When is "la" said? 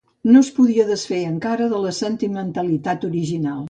1.87-1.95